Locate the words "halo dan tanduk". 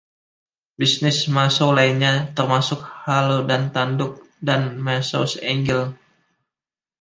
3.05-4.11